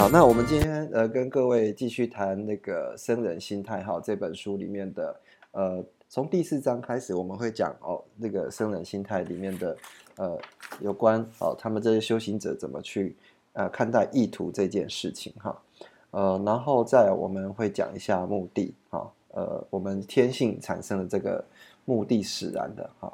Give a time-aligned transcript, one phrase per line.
[0.00, 5.14] 好，那我们今天呃跟各位继续谈那个《生人心态》哈这本书里面的
[5.52, 9.76] 呃从第四章开始，我们会讲哦那个《生人心态》里面的
[10.16, 10.38] 呃
[10.80, 13.14] 有关哦他们这些修行者怎么去
[13.52, 15.62] 呃看待意图这件事情哈
[16.12, 21.44] 呃然后再我们会讲一下目的哈呃我们天性产生的这个
[21.84, 23.12] 目的使然的哈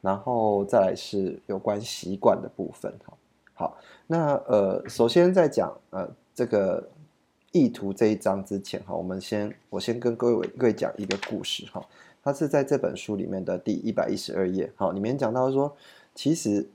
[0.00, 3.12] 然后再来是有关习惯的部分哈
[3.52, 6.08] 好那呃首先在讲呃。
[6.34, 6.88] 这个
[7.52, 11.84] 意图这一章之前哈，我们先我先跟各位各位讲一个故事哈，
[12.22, 15.76] 它是在这本书里面的第一百一十二页哈，里面讲到说，
[16.14, 16.66] 其实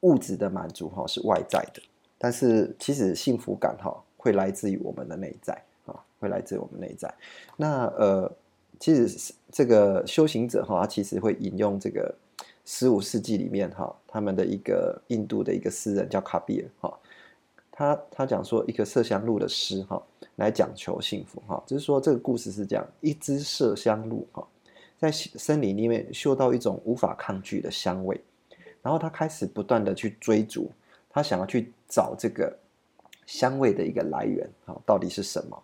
[0.00, 1.82] 物质的满足哈是外在的，
[2.16, 7.12] 但是其实幸福感哈会来自于我们的内在啊，会来自于我们内在。
[7.56, 8.32] 那呃，
[8.78, 12.14] 其实这个修行者哈，他其实会引用这个
[12.64, 16.98] 十五世纪里面哈，他们的一个印度的一个诗人叫卡比尔哈。
[17.78, 20.02] 他他讲说一个麝香鹿的诗哈，
[20.34, 24.44] 来讲求幸福哈，就是说这个故事是这样：一只麝香鹿哈，
[24.98, 28.20] 在森林里面嗅到一种无法抗拒的香味，
[28.82, 30.68] 然后他开始不断的去追逐，
[31.08, 32.52] 他想要去找这个
[33.26, 35.62] 香味的一个来源啊，到底是什么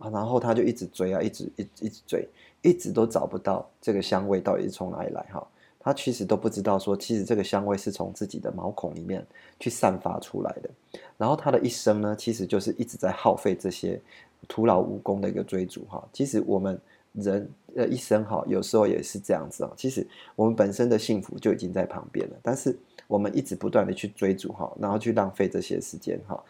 [0.00, 0.10] 啊？
[0.10, 2.28] 然后他就一直追啊，一直一一直追，
[2.62, 5.46] 一直都找不到这个香味到底是从哪里来哈。
[5.84, 9.26] 他其实都不知道，说其实这个香味是从自己的毛孔里面
[9.58, 10.70] 去散发出来的。
[11.18, 14.00] 然后他的一生呢，其实就是一直在耗费这些
[14.46, 16.08] 徒劳无功的一个追逐哈。
[16.12, 16.80] 其实我们
[17.14, 19.72] 人的一生哈，有时候也是这样子啊。
[19.76, 20.06] 其实
[20.36, 22.78] 我们本身的幸福就已经在旁边了，但是
[23.08, 26.40] 我们一直不断的去追逐哈，然后去浪费这些时间哈。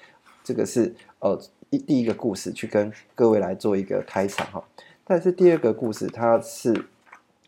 [0.45, 1.41] 这个是呃
[1.71, 4.63] 一第一个故事，去跟各位来做一个开场哈。
[5.05, 6.85] 但是第二个故事，它是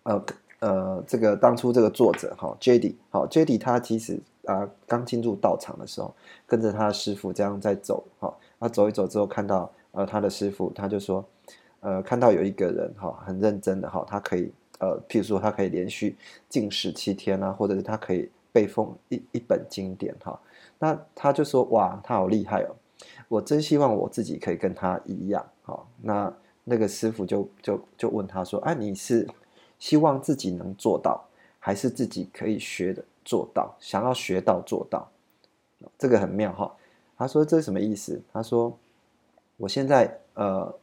[0.05, 0.25] 呃。
[0.65, 2.97] 呃，这个当初这个作者哈，J.D.
[3.11, 3.59] 好，J.D.
[3.59, 6.15] 他其实啊刚进入道场的时候，
[6.47, 11.23] 跟着他的师傅这样在走哈，他走一走之后看到呃他的师傅，他就说，
[11.81, 16.17] 呃看到有一个人哈很认真的哈，他可以呃譬如说他可以连续
[16.49, 20.41] 进食七天啊，或者是他可以背诵一一本经典哈，
[20.79, 22.75] 那他就说哇他好厉害哦，
[23.29, 26.33] 我真希望我自己可以跟他一样哈，那
[26.65, 29.29] 那个师傅就就就问他说，哎你是？
[29.79, 31.25] 希望自己能做到，
[31.59, 33.75] 还是自己可以学的做到？
[33.81, 35.09] 想要学到做到，
[35.99, 36.75] 这个很妙哈。
[37.17, 38.21] 他说这是什么意思？
[38.33, 38.77] 他说
[39.57, 40.75] 我现在呃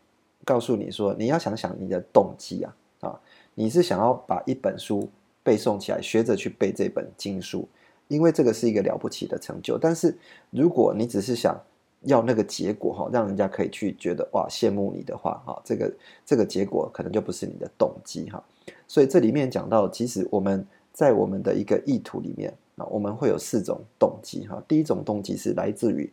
[0.46, 3.20] 告诉你说，你要想想你的动机啊啊，
[3.54, 5.10] 你是想要把一本书
[5.44, 7.68] 背诵起来，学着去背这本经书，
[8.08, 9.78] 因为这个是一个了不起的成就。
[9.78, 10.18] 但是
[10.50, 11.60] 如果你只是想，
[12.06, 15.94] 要那个结果哈，让人家可以去觉得哇羡慕你的话哈，这个
[16.26, 18.44] 这个结果可能就不是你的动机哈。
[18.88, 24.62] 所以这里面讲到，其实我们在我们的一个意图里面啊，我们会有四种动机哈。
[24.68, 26.12] 第一种动机是来自于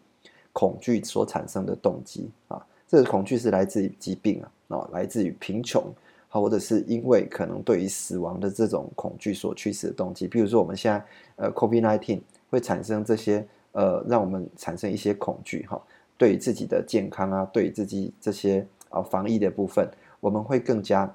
[0.52, 5.82] 恐惧所产生的动机啊，这个恐惧是来自于疾病啊，啊，来自于贫穷，
[6.28, 10.26] 好，或者是因为可能对于死亡的这种恐惧所驱使的动机。
[10.26, 11.04] 比如说我们现在
[11.36, 12.20] 呃，COVID-19
[12.50, 13.46] 会产生这些。
[13.72, 15.80] 呃，让我们产生一些恐惧哈，
[16.16, 19.88] 对自己的健康啊，对自己这些啊防疫的部分，
[20.18, 21.14] 我们会更加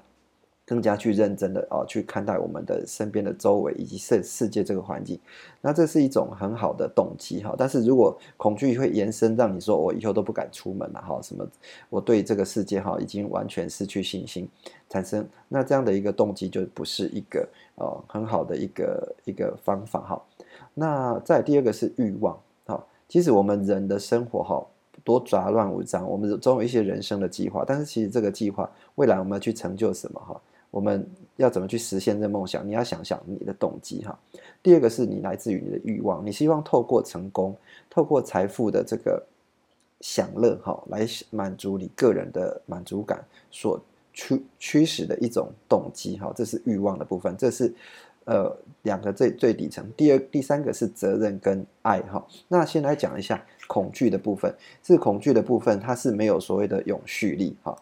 [0.66, 5.18] 更加去认真的啊去看待我们的身边的周围以及世世界这个环境，
[5.60, 7.54] 那这是一种很好的动机哈。
[7.58, 11.46] 但是如果恐惧会延伸，让你说我以后都不敢出门了哈，什么
[11.90, 14.48] 我对这个世界哈已经完全失去信心，
[14.88, 20.22] 产生那这样的一个动机就不是一个呃很好的一个一个方法哈。
[20.72, 24.66] 那再第二个是欲望，好，其实我们人的生活哈
[25.04, 30.40] 多杂乱无章，我们总有一些人生的计划，但是其实这个计划未来我们要去成就什么哈？
[30.74, 31.06] 我们
[31.36, 32.66] 要怎么去实现这梦想？
[32.66, 34.18] 你要想想你的动机哈。
[34.60, 37.56] 第二个是你来自于你的欲望，你希望透过成功、
[37.88, 39.24] 透过财富的这个
[40.00, 43.80] 享乐哈，来满足你个人的满足感所
[44.12, 47.72] 驱驱使的一种动机哈，这是欲望的部分，这是。
[48.26, 48.50] 呃，
[48.84, 52.26] 两个最最底层，第二、第三个是责任跟爱哈。
[52.48, 54.50] 那先来讲一下恐惧的部分，
[54.82, 57.76] 是恐惧的部分，它是没有所谓的永续力哈。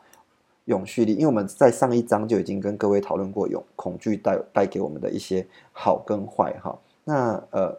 [0.67, 6.79] 永续力，因为我们在上一章就已经跟各位讨论过，永恐惧带带给我们的一些好跟坏哈。
[7.05, 7.76] 那呃，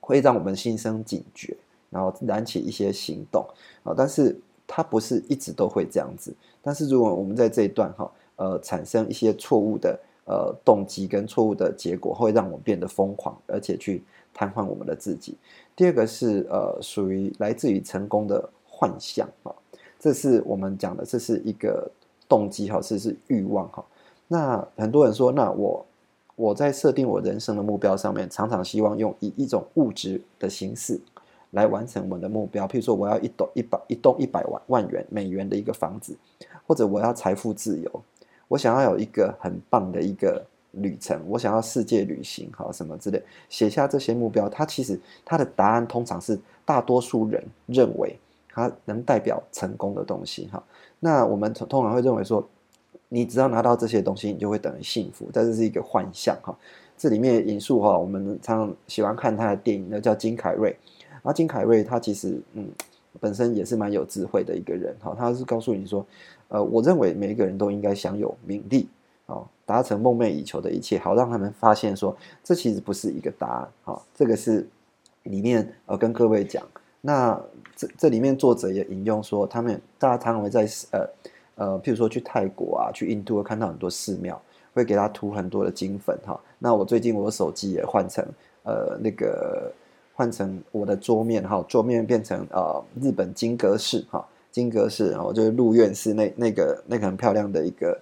[0.00, 1.56] 会让我们心生警觉，
[1.90, 3.44] 然后燃起一些行动
[3.82, 3.92] 啊。
[3.96, 6.32] 但是它不是一直都会这样子。
[6.62, 14.02] 但是如果我们在这一段哈，呃，产生一些错误的呃动机跟错误的结果，会让我们变得疯狂，而且去
[14.32, 15.36] 瘫痪我们的自己。
[15.74, 19.52] 第二个是呃，属于来自于成功的幻象啊，
[19.98, 21.90] 这是我们讲的，这是一个
[22.28, 23.84] 动机哈，是是欲望哈。
[24.28, 25.86] 那很多人说，那我
[26.36, 31.00] 我在设定我人生的目标上面，常常希望用以一种物质的形式
[31.50, 32.66] 来完成我们的目标。
[32.66, 36.16] 譬如说，我要一栋一百一栋一百万万元美元的一个房子，
[36.66, 38.02] 或者我要财富自由，
[38.48, 48.18] 我想要有一个很棒的一个旅程，我想要世界旅行，好什么之类，写下这些目标，它其实它的答案通常是大多数人认为
[48.48, 50.60] 它能代表成功的东西哈。
[51.04, 52.48] 那我们通常会认为说。
[53.10, 55.28] 你只要拿到这些东西，你就会等于幸福。
[55.32, 56.52] 但这是一个幻象哈。
[56.98, 60.76] 这里面引述哈，我们常常喜欢看他的电影，那叫金凯瑞。
[61.12, 62.68] 然后金凯瑞他其实嗯，
[63.20, 65.14] 本身也是蛮有智慧的一个人哈。
[65.16, 66.04] 他是告诉你说，
[66.48, 68.88] 呃，我认为每一个人都应该享有名利
[69.26, 74.02] 啊，达成梦寐以求的一切，好让他们发现说，这其实不是一个答案哈。
[74.12, 74.66] 这个是
[75.22, 76.66] 里面呃跟各位讲。
[77.06, 77.38] 那
[77.76, 81.06] 这这里面作者也引用说，他们大家常常会在呃。
[81.56, 84.42] 呃，譬如说去泰国啊，去印度会看到很多寺庙，
[84.72, 86.36] 会给他涂很多的金粉哈。
[86.58, 88.26] 那我最近我手机也换成
[88.64, 89.72] 呃那个
[90.16, 97.96] 换成我的桌面哈，桌面变成呃日本金阁寺哈，金阁寺，然后就是鹿苑寺那那个那个很漂亮的一个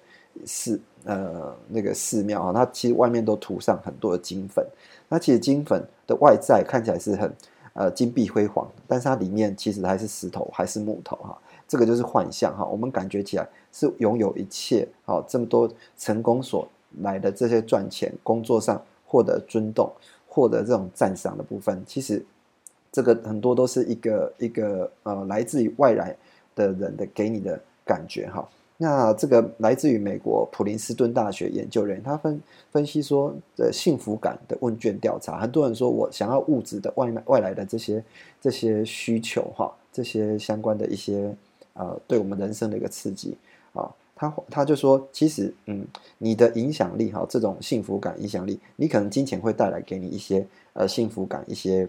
[0.46, 4.66] 寺呃那个寺庙哈，它其实外面都涂上很多的金粉，
[5.10, 7.30] 那其实金粉的外在看起来是很
[7.74, 11.38] 呃金碧辉煌，但是它里面其实还是石头还是木头哈。
[11.66, 16.68] 这个就是幻象哈，我们感觉起来是拥有一切好，这么多成功所
[17.00, 19.90] 来的这些赚钱、工作上获得尊重、
[20.28, 22.22] 获得这种赞赏的部分，其实
[22.90, 26.14] 这个很多都是一个一个呃来自于外来
[26.54, 28.46] 的人的给你的感觉哈。
[28.82, 32.40] 那这个来自于美国普林斯顿大学研究人员，他分
[32.72, 38.02] 分析说的幸福感的问卷调查，很多人说我想要物质的外外来的这些
[38.40, 41.34] 这些需求哈，这些相关的一些。
[41.74, 43.34] 呃，对我们人生的一个刺激
[43.72, 45.86] 啊，他他就说，其实，嗯，
[46.18, 51.88] 你的影响力哈，这种幸福感、影响力，你可能金钱会带来给你一些呃幸福感，一些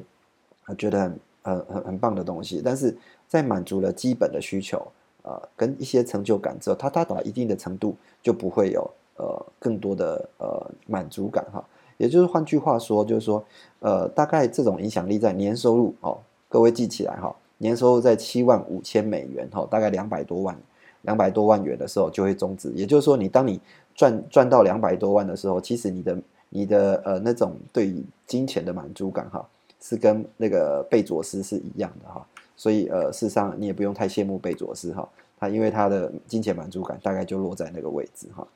[0.77, 2.95] 觉得很很很很棒的东西，但是
[3.27, 4.81] 在满足了基本的需求，
[5.23, 11.63] 呃，跟一些成就感之后，它达到一定的程度，就不会有呃更多的呃满足感哈。
[11.97, 13.43] 也就是换句话说，就是说，
[13.79, 16.17] 呃，大概这种影响力在年收入哦，
[16.49, 17.33] 各位记起来哈。
[17.59, 20.57] 年收入在七万五千美元，哈，大概两百多万，
[21.03, 22.69] 两百多万元的时候就会终止。
[22.73, 23.61] 也就是说，你当你
[23.95, 26.17] 赚赚到两百多万的时候，其实你的
[26.49, 27.95] 你的呃那种对
[28.27, 29.47] 金钱的满足感，哈，
[29.79, 32.27] 是跟那个贝佐斯是一样的，哈。
[32.63, 35.05] 所以呃，事实上你也不用太羡慕贝佐斯，哈，
[35.37, 38.47] 他因为他的金钱满足感大概就落在那个位置，哈。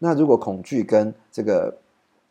[0.00, 1.72] 那如果恐惧跟这个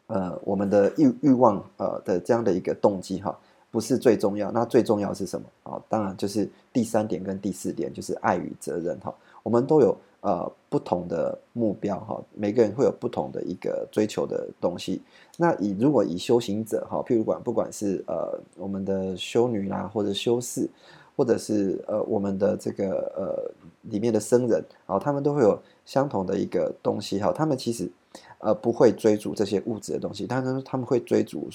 [0.07, 3.33] 呃我们的欲欲望呃的这样的一个动机，哈。
[3.73, 5.81] 不是最重要，那最重要是什么啊？
[5.87, 9.15] 当然就是第三点跟第四点，就是爱与责任哈。
[9.43, 15.01] 我们都有呃不同的目标哈，每个人会有不同的一个追求的东西。
[15.37, 20.69] 那以如果以修行者哈，譬如管不管是呃我们的修女啦，或者修士，
[21.15, 23.51] 或者是呃我们的这个呃
[23.89, 27.31] 里面的僧人啊，他们都会有相同的一个东西哈。
[27.31, 27.91] 他们其实。
[28.39, 31.47] 呃，不会追逐这些物质的东西，但是他们会追逐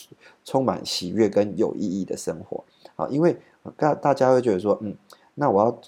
[0.44, 3.36] 充满喜悦跟有意义的生活啊，因为
[3.76, 4.96] 大大家会觉得说，嗯，
[5.34, 5.80] 那我要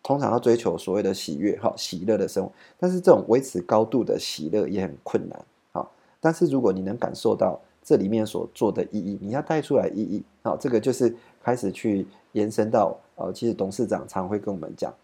[0.00, 5.86] 通常要追求所谓的喜悦哈，喜乐的生活，但是这种维持高度的喜乐也很困难啊。
[6.20, 12.06] 但是如果你能感受到这里面所做的意义，你要带出来意义啊，这个就是开始去
[12.38, 14.94] 延伸到呃，其实董事长常会跟我们讲。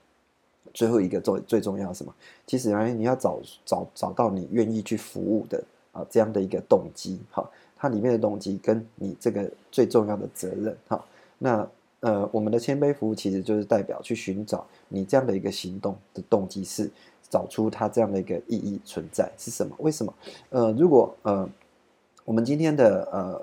[0.73, 2.13] 最后一个最最重要什么？
[2.49, 5.63] 其实你要找找找到你愿意去服务的
[5.93, 11.05] 啊这样的一个动机哈，它里面的动机跟你这个最重要的责任哈。
[11.39, 11.69] 那
[12.01, 16.91] 呃我们的谦卑服务其实就是代表去寻找你这样的一个行动的动机是
[17.31, 19.77] 找出它这样的一个意义存在是什么？
[19.79, 20.13] 为什么？
[20.51, 21.49] 呃如果呃
[22.25, 23.41] 我们今天的呃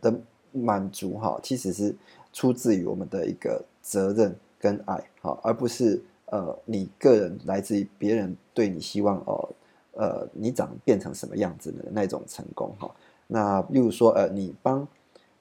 [0.00, 0.18] 的
[0.50, 1.94] 满足哈，其实是
[2.34, 5.98] 出自于我们的一个责任跟爱好，而不是。
[6.28, 9.48] 呃，你个人来自于别人对你希望哦，
[9.92, 12.90] 呃，你长变成什么样子的那种成功哈？
[13.28, 14.88] 那例如说，呃，你帮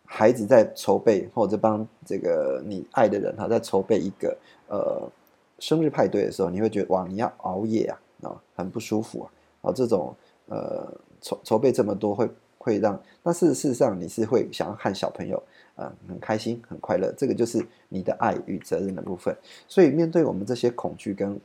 [0.05, 5.09] 孩子在筹备，或者帮这个你爱的人哈，在筹备一个呃
[5.57, 9.31] 生日派对的时候，你会觉得哇，你要熬夜啊，啊，很不舒服啊，
[9.63, 10.13] 啊，这种
[10.47, 10.85] 呃
[11.21, 15.41] 筹筹备这么多会会让，但事实上你是会想要看小朋友
[15.75, 19.35] 呃很开心很快乐，这个就是你的爱与责任的部分。
[19.67, 21.39] 所以面对我们这些恐惧跟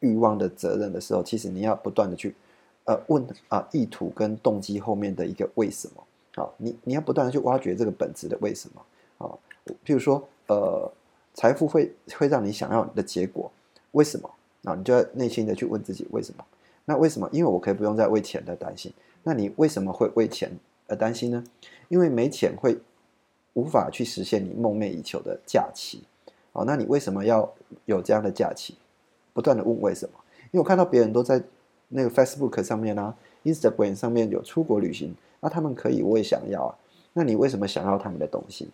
[0.00, 2.34] 欲望的责任的时候，其实你要不断的去
[2.84, 6.02] 呃问啊意图跟动机后面的一个为什么。
[6.34, 8.82] 好，你你要不断的去挖掘这个本质的为什么。
[9.18, 9.38] 好，
[9.84, 10.90] 譬如说呃
[11.34, 13.50] 财富会会让你想要你的结果，
[13.92, 14.30] 为什么？
[14.64, 16.44] 啊，你就要内心的去问自己为什么。
[16.84, 17.28] 那为什么？
[17.32, 18.92] 因为我可以不用再为钱的担心。
[19.22, 20.50] 那你为什么会为钱
[20.86, 21.44] 而担心呢？
[21.88, 22.78] 因为没钱会
[23.54, 26.02] 无法去实现你梦寐以求的假期。
[26.52, 27.52] 哦，那你为什么要
[27.84, 28.74] 有这样的假期？
[29.32, 30.14] 不断的问为什么？
[30.52, 31.42] 因为我看到别人都在
[31.88, 33.14] 那个 Facebook 上面啊
[33.44, 36.74] ，Instagram 上面有出国旅行，那他们可以，我也想要啊。
[37.12, 38.68] 那你为什么想要他们的东西？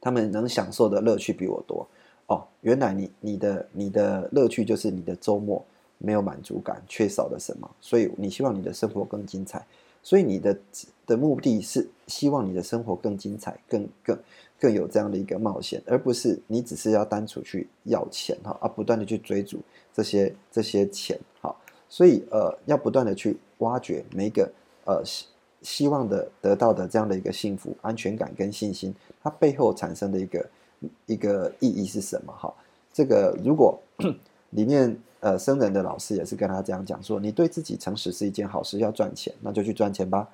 [0.00, 1.86] 他们能享受的乐趣比我多。
[2.26, 5.64] 哦，原来你你的你的乐趣就是你的周末。
[6.00, 7.68] 没有满足感，缺少了什么？
[7.80, 9.66] 所以你希望你的生活更精彩，
[10.08, 10.58] 所以你的
[11.06, 14.18] 的目的是希望你的生活更精彩，更更
[14.58, 19.60] 更有这样的一个冒险，而不是你只是要单纯去要钱哈，而不断的去追逐
[19.92, 21.54] 这些这些钱哈。
[21.90, 24.50] 所以呃，要不断的去挖掘每一个
[24.86, 25.26] 呃希
[25.60, 30.50] 希望的得到的这样的一个幸福、安全感跟信心，它背后产生的一个
[31.04, 32.50] 一个意义是什么哈？
[32.94, 33.78] 这个如果
[34.56, 34.98] 里面。
[35.20, 40.28] 呃，生人的老师也是跟他这样讲说：“你对自己诚实是一件好事，要赚钱，那就去赚钱吧。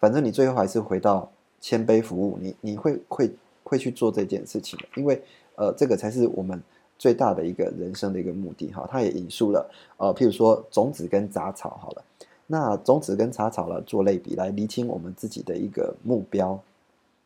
[0.00, 5.22] 反正你最后还是回到谦卑服务，你你会会会去做这件事情的，因为
[5.54, 6.60] 呃，这个才是我们
[6.98, 8.84] 最大的一个人生的一个目的哈。
[8.90, 12.04] 他也引述了呃，譬如说种子跟杂草好了，
[12.48, 16.60] 那种子跟杂草了做类比来厘清我们自己的一个目标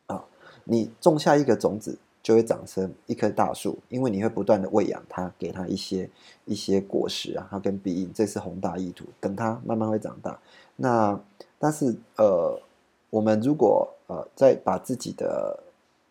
[0.05, 0.23] 啊。
[0.63, 1.97] 你种下一个种子。”
[2.29, 6.07] 就会长成一棵大树，因为你会不断的喂养它，给它一些
[6.45, 9.03] 一些果实啊，它跟必应，这是宏大意图。
[9.19, 10.39] 等它慢慢会长大，
[10.75, 11.19] 那
[11.57, 12.61] 但是呃，
[13.09, 15.59] 我们如果呃再把自己的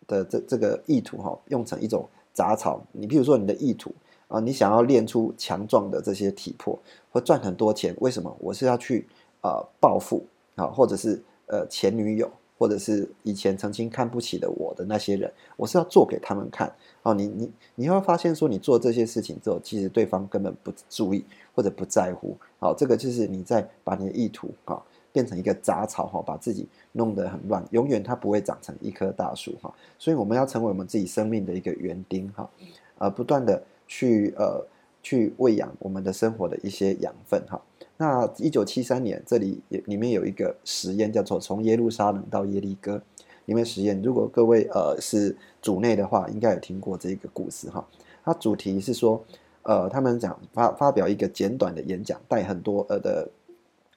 [0.07, 3.95] 的这这个意图哈，用成一种杂草，你比如说你的意图
[4.27, 6.77] 啊，你想要练出强壮的这些体魄，
[7.13, 8.35] 或赚很多钱，为什么？
[8.41, 9.07] 我是要去
[9.39, 12.29] 啊暴富啊，或者是呃前女友。
[12.59, 16.69] 或者是以前曾经看不起的我的那些人，我是要做给他们看。
[17.03, 21.23] 哦，你你你会发现说，你做这些事情之后，其实对方根本不注意
[21.55, 22.35] 或者不在乎。
[22.59, 29.73] 好，这个就是你在把你的意图哈变成一个杂草哈，把自己弄得很乱，永远它不会长成一棵大树哈。
[29.97, 32.49] 所以我们要成为我们自己生命的一个园丁哈，
[32.97, 34.61] 呃，不断的去呃
[35.01, 37.59] 去喂养我们的生活的一些养分哈。
[38.01, 43.01] 那一九七三年，这里里面有一个实验，叫做从耶路撒冷到耶利哥。
[43.43, 47.85] 里面实验，如果各位呃是主内的话，应该有听过这个故事哈。
[48.23, 49.21] 它主题是说，
[49.63, 53.27] 呃，他们讲发发表一个简短的演讲，带很多呃的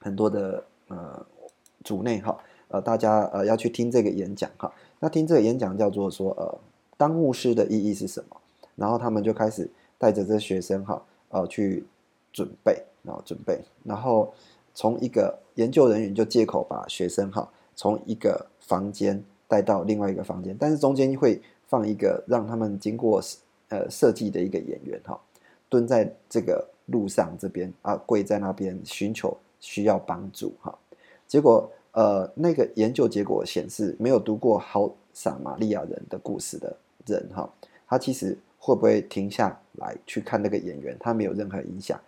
[0.01, 1.25] 很多的呃
[1.81, 4.69] 主内哈，呃大家呃要去听这个演讲哈。
[4.99, 6.59] 那听这个演讲叫做说，呃，
[6.97, 8.35] 当牧师的意义是什么？
[8.75, 11.85] 然后他们就开始带着这学生哈，呃去
[12.33, 12.83] 准备。
[13.03, 14.33] 然后准备，然后
[14.73, 23.21] 从一个研究人员就借口把学生哈从一个房间带到另外一个房间，但是中间会放一个让他们经过
[23.69, 25.19] 呃设计的一个演员哈
[25.69, 30.77] 蹲在这个路上这边啊跪在那边寻求需要帮助哈，
[31.27, 37.47] 结果呃那个研究结果显示没有读过好撒玛利亚人的故事的人哈
[37.87, 41.99] 他其实会不会停下来去看那个演员，他没有任何影响。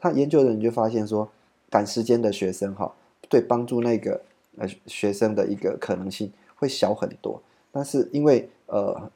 [0.00, 1.28] 他研究的人就发现说，
[1.68, 2.94] 赶时间的学生哈，
[3.28, 4.20] 对帮助那个
[4.56, 7.42] 呃学生的一个可能性会小很多。
[7.72, 9.10] 但是因为呃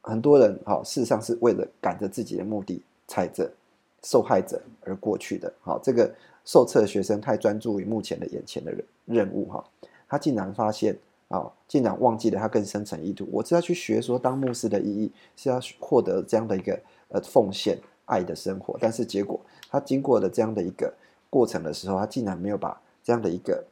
[0.00, 3.50] 很多人哈，事实上是为了赶着自己的目的，踩着
[4.02, 5.52] 受害者而过去的。
[5.60, 6.12] 好，这个
[6.44, 9.64] 受测学生太专注于目前的眼前的任任务哈，
[10.08, 10.96] 他竟然发现
[11.28, 13.28] 啊，竟然忘记了他更深层意图。
[13.32, 17.76] 我是要去学说当牧师的意义是要获得这样的一个呃奉献。
[18.04, 19.40] 爱的生活，但是结果
[19.72, 20.92] 他经过了这样的一个
[21.30, 23.64] 过程的时候，他竟然没有把这样的一个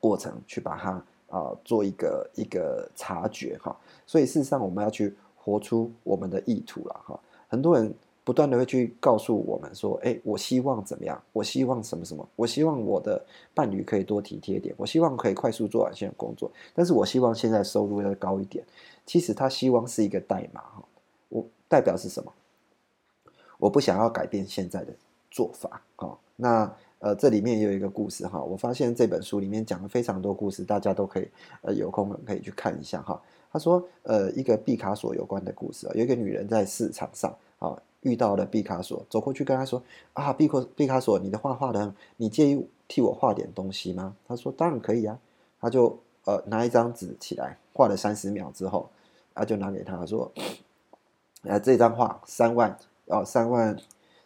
[0.00, 0.90] 过程去把它
[1.30, 3.74] 啊做一个一个察觉哈，
[4.04, 7.18] 所以事实上我们要去活出我们的意图了哈。
[7.48, 11.22] 很多人不断的会去告诉我们说，哎，我希望怎么样？
[11.32, 12.28] 我希望什么什么？
[12.34, 13.24] 我希望我的
[13.54, 18.64] 伴侣可以多体贴点，我希望可以快速做完现在工作，但是我希望现在收入要高一点。
[19.06, 20.84] 其实他希望是一个代码哈，
[21.28, 22.32] 我代表是什么？
[23.58, 24.92] 我不想要改变现在的
[25.36, 26.18] 做法，哈。
[26.36, 28.42] 那呃，这里面也有一个故事哈。
[28.42, 31.28] 我发现这本书里面讲了非常多故事，大家都可以
[31.60, 33.20] 呃有空可以去看一下哈。
[33.52, 39.82] 他说呃，一个毕卡索有关的故事啊，有一个女人在市场上啊遇到了毕卡索，走过去跟他说
[40.14, 44.16] 啊，毕卡毕卡索，你的画画的，你介意替我画点东西吗？
[44.26, 45.18] 他说当然可以啊。
[45.60, 48.88] 他就呃拿一张纸起来画了三十秒之后，
[49.34, 50.32] 他就拿给他说，
[51.44, 53.76] 呃这张画三万哦三万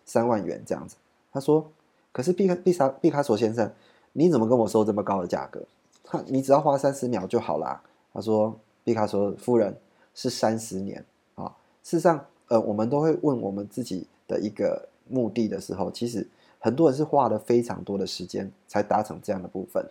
[0.05, 0.97] 三万元这样子。
[1.33, 1.71] 他说，
[2.13, 3.73] 可是毕卡毕卡毕卡索先生，
[4.13, 5.63] 你怎么跟我收这么高的价格？
[6.05, 7.83] 他你只要花三十秒就好啦。
[8.13, 9.77] 他说，毕卡索夫人
[10.15, 11.57] 是三十年啊。
[11.83, 16.27] 事实上，呃我们都会问我们自己的一个目的的时候，其实。
[16.63, 19.83] 很多人是花了非常多的时间才达成这样的部分，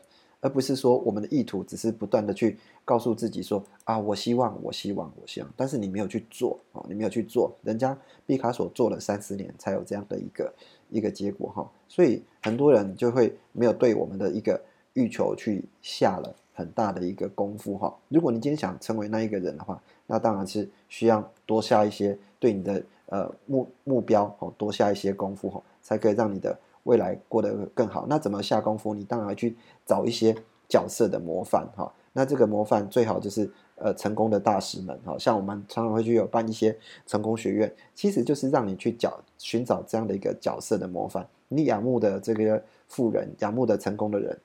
[0.42, 10.54] 而不是说我们的意图只是不断的去告诉自己说啊，我希望，我希望，我希望，但是你没有去做啊，你没有去做，人家毕卡索做了三十年才有这样的一个
[10.90, 14.60] 一个结果哈，所以很多人就会没有对我们的一个
[14.94, 17.96] 欲求去下了很大的一个功夫哈。
[18.08, 25.62] 如果你今天想成为那一个人的话，那当然是需要多下一些对你的呃目目标哦，多下一些功夫哈。
[25.82, 28.06] 才可以让你的未来过得更好。
[28.08, 28.94] 那怎么下功夫？
[28.94, 29.56] 你当然要去
[29.86, 30.36] 找一些
[30.68, 31.92] 角色的模范哈。
[32.14, 35.16] 那这个模范最好就是呃成功的大师们哈。
[35.18, 41.28] 像我们常常会去有办一些成功学院，其实就是让你去找寻找这样的一个角色的模范。
[41.48, 44.38] 你仰慕的这个富人，仰慕的成功的人，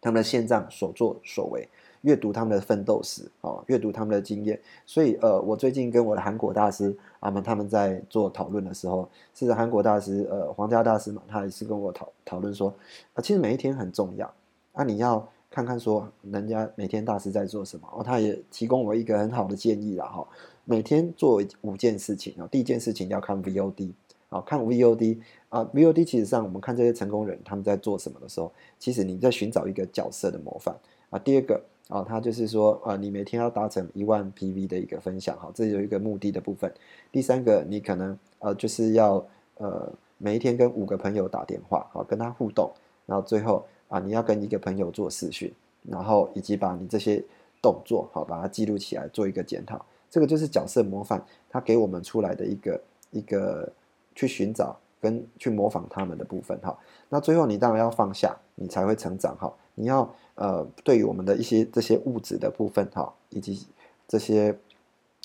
[0.00, 1.68] 他们的现状所作所为。
[2.06, 12.72] 阅读他们的奋斗史啊，阅读他们的经验，所以呃，我最近跟我的韩国大师啊们他们在做讨论的时候，是韩国大师呃皇家大师嘛，他也是跟我讨讨论说
[13.14, 14.32] 啊，其实每一天很重要。
[14.70, 20.24] 啊，你要看看说人家每天大师在做什么哦，他也提供我一个很好的建议了哈，
[20.64, 23.90] 每天做五件事情啊，第一件事情要看 VOD
[24.28, 30.72] 啊，看 VOD 啊，VOD 其实上我们看这些成功人他们在做什么的时候，其实你在寻找一个角色的模范。
[31.10, 31.60] 啊，第二个。
[31.88, 36.72] 啊，他就是说，呃，你每天要达成一万 PV 的一个分享，哈，这有一个目的的部分。
[37.12, 39.24] 第三个，你可能呃就是要
[39.58, 42.72] 呃每一天跟五个朋友打电话，好跟他互动，
[43.06, 45.52] 然后最后啊你要跟一个朋友做视讯，
[45.84, 47.22] 然后以及把你这些
[47.62, 49.86] 动作好把它记录起来，做一个检讨。
[50.10, 52.80] 这个就是角色模范他给我们出来的一个
[53.12, 53.70] 一个
[54.14, 56.76] 去寻找跟去模仿他们的部分，哈。
[57.08, 59.52] 那最后你当然要放下，你才会成长，哈。
[59.76, 63.66] 你要呃，对于我们的一些这些物质的部分哈，以及
[64.08, 64.58] 这些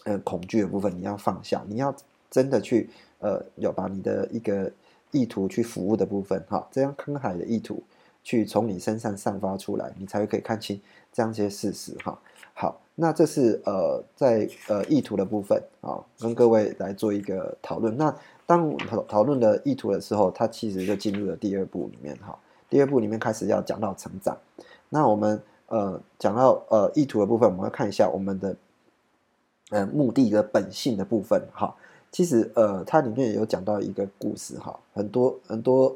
[0.03, 1.93] 呃恐惧的部分，你要放下，你要
[2.29, 4.71] 真的去呃，要把你的一个
[5.11, 7.81] 意图去服务的部分哈，这样慷慨的意图
[8.23, 10.79] 去从你身上散发出来，你才会可以看清
[11.11, 12.17] 这样一些事实哈。
[12.53, 17.97] 好，那这是呃在呃意图的部分啊，跟各位来做一个讨论。
[17.97, 22.37] 那当讨讨论的意图的时候，它其实就进入了第二步里面哈。
[22.71, 24.37] 第二步里面开始要讲到成长，
[24.87, 28.55] 那我们呃讲到呃意图的部分，我们要看一下我们的
[29.71, 31.75] 呃目的的本性的部分哈。
[32.11, 35.93] 其实呃它里面有讲到一个故事哈，很多很多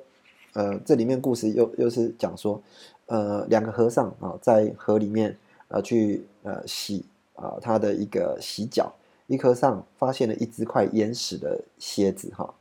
[0.51, 2.61] 呃这里面故事又又是讲说
[3.05, 5.37] 呃两个和尚啊在河里面
[5.69, 8.93] 呃去呃洗啊他的一个洗脚，
[9.27, 12.53] 一和尚发现了一只快淹死的蝎子哈，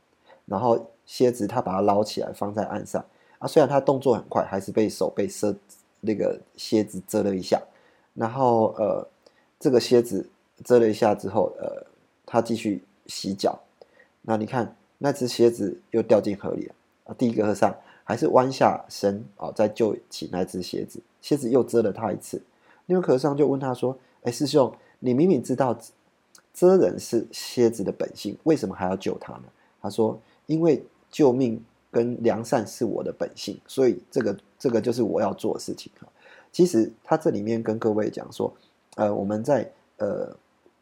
[0.45, 3.03] 然后蝎子他把它捞起来放在岸上。
[3.45, 5.55] 啊，虽然他动作很快，还是被手被蛰
[6.01, 7.61] 那个蝎子蛰了一下，
[8.15, 9.07] 然后呃，
[9.59, 10.27] 这个蝎子
[10.63, 11.85] 蛰了一下之后，呃，
[12.25, 13.59] 他继续洗脚，
[14.23, 17.15] 那你看那只蝎子又掉进河里了啊。
[17.15, 17.71] 第一个和尚
[18.03, 22.41] 还是弯下身啊，再救起那只蝎子，蝎子又蛰了他一次。
[22.87, 25.77] 那个和尚就问他说：“哎，师兄，你明明知道
[26.51, 29.43] 蛰人是蝎子的本性，为什么还要救他呢？”
[29.83, 31.63] 他说：“因为救命。”
[31.95, 36.05] 跟良善是我的本性，所以这个这个就是我要做的事情哈。
[36.51, 38.53] 其实他这里面跟各位讲说，
[38.97, 40.35] 呃，我们在呃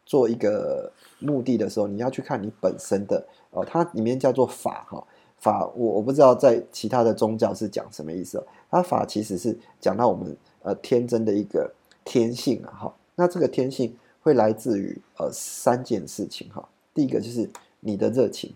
[0.08, 5.06] 做一个目的的时候，你要去看你本身的哦，它里面叫做法哈
[5.38, 8.44] 法，我我不知道在其他的宗教是讲什么意思。
[8.72, 11.72] 它法其实是讲到我们呃天真的一个
[12.04, 12.96] 天性啊哈。
[13.14, 16.68] 那这个天性会来自于呃三件事情哈。
[16.92, 17.48] 第一个就是
[17.82, 18.52] 你的热情，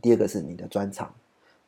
[0.00, 1.12] 第二个是你的专长。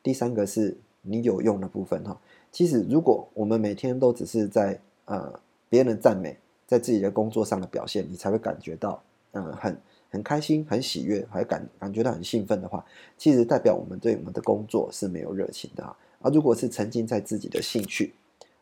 [0.03, 2.19] 第三个是你有用的部分哈，
[2.51, 6.37] 其实如果我们每天都只是在呃别人的赞美，
[6.67, 9.77] 在自己的工作上的表现，你才会感觉到嗯很
[10.09, 12.85] 很开心、很喜悦，还感感觉到很兴奋的话，
[13.17, 15.95] 其实代表我们对我们的工作是没有热情的啊。
[16.19, 18.13] 而如果是沉浸在自己的兴趣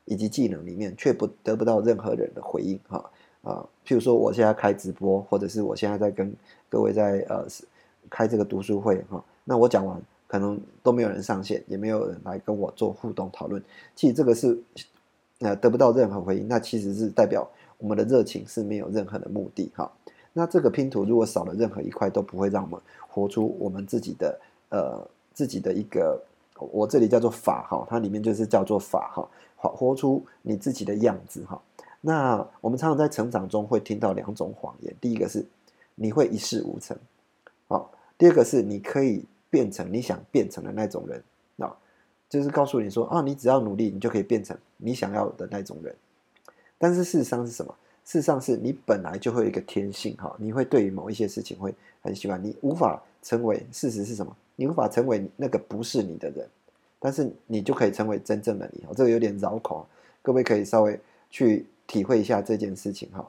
[0.06, 3.12] 以及技能里面，却不得不到任何人的回应哈
[3.44, 6.34] 啊，譬如说我现在开直播，或者是我现在在跟
[6.70, 7.46] 各位在呃
[8.10, 10.02] 开这个读书会哈，那我讲完。
[10.30, 13.62] 可能都没有人上线，也没有人来跟我做互动讨论。
[13.96, 14.58] 其实这个是，
[15.40, 19.92] 呃，得不到任何回应，那其实是代表我们的热情是没有任何的目的哈。
[20.34, 24.40] 那这个拼图如果少了任何一块，都不会让我们活出我们自己的
[24.70, 26.22] 呃自己的一个，
[26.54, 31.60] 我这里叫做法哈，它里面就是叫做法哈，活活出你自己的样子哈。
[32.02, 35.44] 那我们常常在成长中会听到两种谎言，第一个是
[35.96, 36.96] 你会一事无成，
[37.68, 41.24] 好，第二个是你可以变成你想变成的那种人，
[41.58, 41.76] 啊，
[42.30, 45.96] 就是告诉你说啊，你只要努力，你就可以变成你想要的那种人。
[46.78, 47.76] 但是事实上是什么？
[48.06, 53.66] 事实上是你本来就会有一个天性，哈，你会对于某一些事情会很喜欢，你无法成为。
[53.72, 54.36] 事实是什么？
[54.56, 56.48] 你无法成为那个不是你的人，
[57.00, 58.84] 但是你就可以成为真正的你。
[58.88, 59.86] 哦，这个有点绕口，
[60.22, 61.66] 各位可以稍微去。
[61.90, 63.28] 体会一下这件事情哈，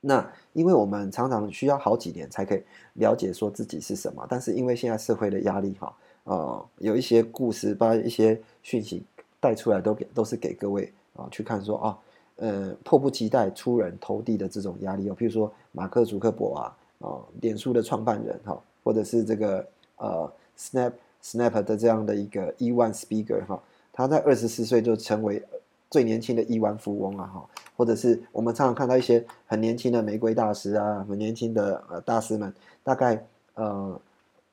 [0.00, 2.62] 那因为我们常常需要好几年才可以
[2.94, 9.02] 了解说自己是什么，但是因为现在社会的压力哈，呃，有一些故事把一些讯息
[9.40, 11.98] 带出来，都给都是给各位啊去看说啊，
[12.36, 23.60] 呃，迫不及待出人头地的这种压力哦，譬如说马克·祖克伯啊，啊，脸书的创办人哈，或者是这个呃，Snap Snap 的这样的一个亿万 Speaker 哈，
[23.92, 25.42] 他在二十四岁就成为。
[25.90, 32.52] 最年轻的亿万富翁啊，哈，或者是我们常常看到一些很年轻的玫瑰大师啊，很年轻的呃大师们，
[32.84, 33.98] 大概呃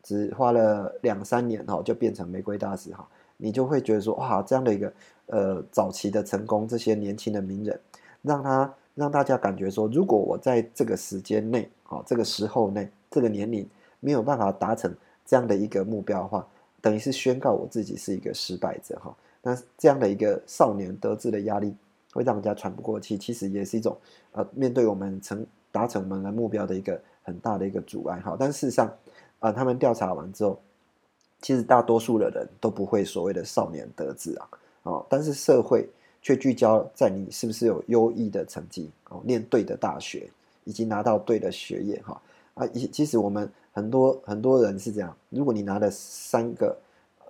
[0.01, 4.93] 只花了两三年哈，就变成玫瑰大师哈，你就会觉得说哇，这样的一个
[5.27, 7.77] 呃早期的成功，这些年轻的名人，
[8.21, 13.67] 让他让大家感觉说，如果我在这个时间内啊，这个时候内，这个年龄
[13.99, 14.95] 没有办法达成
[15.25, 16.47] 这样的一个目标的话，
[16.79, 19.13] 等于是宣告我自己是一个失败者哈。
[19.47, 21.71] 那这样的一个少年得志的压力，
[22.11, 23.95] 会让人家喘不过气，其实也是一种
[24.31, 28.35] 呃面对我们成达成我们的目标的一个很大的一个阻碍哈。
[28.39, 28.91] 但事实上，
[29.37, 30.59] 啊，他们调查完之后，
[31.43, 34.49] 其实大多数的人都不会所谓的少年得志啊，
[34.81, 35.87] 哦，但是社会
[36.23, 40.27] 却聚焦在你是不是有优异的成绩哦，念对的大学，
[40.63, 42.19] 以及拿到对的学业哈
[42.55, 46.75] 啊，以其实我们很多很多人是这样，如果你拿了三个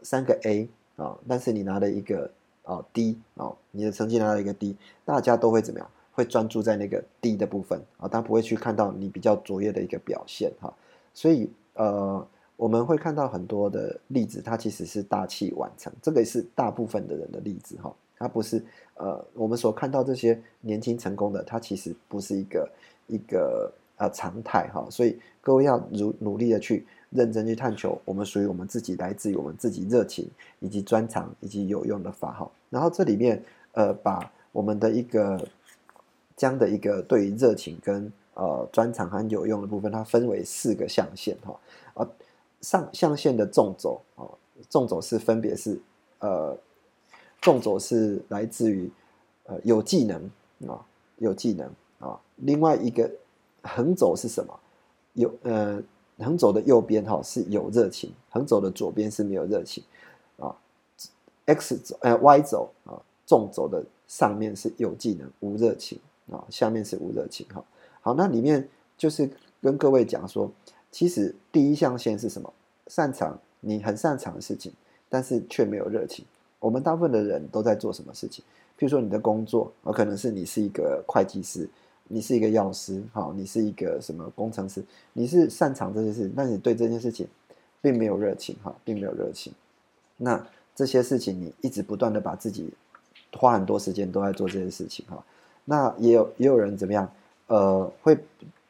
[0.02, 0.70] 三个 A。
[0.96, 2.32] 啊，但是你拿了一个
[2.64, 5.90] 啊低啊，你的成绩拿了一个低，大家都会怎么样？
[6.14, 10.74] 会专注在那个低的部分啊，他不会去看到你比较卓越的一个表现哈。
[11.14, 17.94] 所以呃，我们会看到很多的例子，它其实是大器晚成，这个是大部分的人的例子哈。
[18.18, 22.70] 它不是呃，我们所看到这些年轻成功的，它其实不是一个
[23.08, 24.88] 一个呃常态哈。
[24.90, 26.88] 所以各位要努努力的去。
[27.12, 30.28] 认真去探求我们属于我们自己、来自于我们自己热情
[30.60, 32.52] 以及专长以及有用的法号。
[32.70, 33.42] 然后这里面，
[33.72, 35.48] 呃，把我们的一个
[36.36, 41.58] 这样的一个对于热情跟呃专长很有用的部分，它分为四个象限哈。
[41.94, 42.08] 啊，
[42.62, 44.28] 上象限的纵轴啊，
[44.70, 45.80] 纵轴是分别是
[46.20, 46.58] 呃，
[47.42, 48.90] 纵轴是来自于
[49.46, 50.22] 呃有技能
[50.68, 50.84] 啊，
[51.18, 52.20] 有技能啊。
[52.36, 53.10] 另外一个
[53.64, 54.60] 横轴是什么？
[55.14, 55.82] 有呃。
[56.20, 59.84] 横轴的右边哈是有热情，横轴的左边是没有热情，
[60.38, 60.56] 啊
[61.46, 66.00] ，X 轴呃 Y 轴啊纵轴的上面是有技能无热情
[66.32, 67.64] 啊，下面是无热情哈。
[68.02, 69.30] 好，那里面就是
[69.62, 70.50] 跟各位讲说，
[70.92, 72.54] 其实第一象限是什么？
[72.88, 74.72] 擅长你很擅长的事情，
[75.10, 76.24] 但是却没有热情。
[76.60, 78.44] 我们大部分的人都在做什么事情？
[78.78, 81.68] 譬如说你的工作，啊，可能是你是一个会计师。
[82.08, 84.84] 你是一个药师，好，你是一个什么工程师？
[85.14, 87.28] 你是擅长这些事，但你对这件事情
[87.82, 89.52] 并没有热情，哈，并没有热情。
[90.18, 92.72] 那这些事情你一直不断的把自己
[93.34, 95.24] 花很多时间都在做这些事情，哈。
[95.66, 97.12] 那也有也有人怎么样？
[97.48, 98.18] 呃，会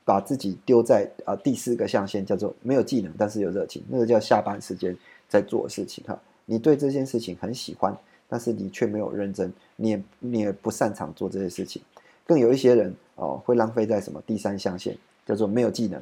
[0.05, 4.95] 把自己丢在啊第四个象限，叫做没有技能，但是有热情，那个叫下班时间
[5.27, 6.17] 在做事情，哈。
[6.45, 7.97] 你对这件事情很喜欢，
[8.29, 11.81] 但是你却没有认真，你也你也不擅长做这些事情。
[12.25, 16.01] 更有一些人哦，会浪费在什么第三象限，叫做没有技能，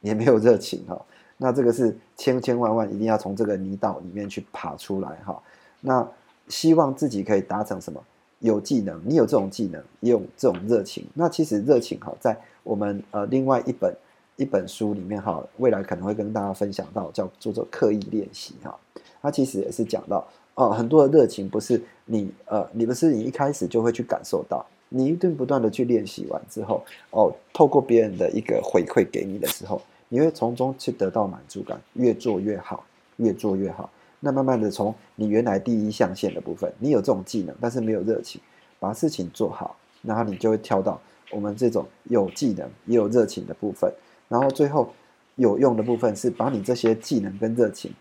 [0.00, 1.00] 也没有热情哈。
[1.36, 5.42] 那这个是千千万万一定要从这个泥道里面去爬出来哈。
[5.80, 6.08] 那
[6.48, 8.02] 希望自己可以达成什么？
[8.40, 11.04] 有技能，你有这种技能，也有这种热情。
[11.14, 13.94] 那其实热情哈，在我们呃另外一本
[14.34, 18.76] 一本书里面哈，未来可能会跟大家分享到，叫做做刻意练习哈。
[19.20, 24.66] 它其实也是讲到哦，很多的热情不是你呃，你不是你一开始就会去感受到。
[24.94, 32.84] 你一顿不断的去练习完之后，哦，透过别人的一个回馈给你的时候，你会从中去得到满足感，越做越好，
[33.16, 33.90] 越做越好。
[34.20, 38.40] 那慢慢的从你原来第一象限的部分，你有这种技能，但是没有热情，
[38.78, 41.00] 把事情做好，然后你就会跳到
[41.30, 43.92] 我们这种有技能也有热情的部分，
[44.28, 44.92] 然后最后
[45.36, 47.92] 有用的部分是把你这些技能跟热情